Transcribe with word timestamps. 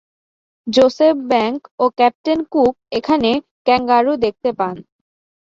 Joseph 0.67 1.15
Banks 1.31 1.59
ও 1.79 1.85
captain 1.97 2.39
Cook 2.53 2.73
এখানে 2.97 3.29
kangaroo 3.67 4.13
দেখতে 4.25 4.49
পান। 4.59 4.75